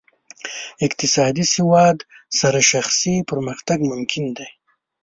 اقتصادي 0.85 1.43
سواد 1.55 1.97
سره 2.39 2.59
شخصي 2.71 3.15
پرمختګ 3.29 3.77
ممکن 3.91 4.23
دی. 4.37 4.47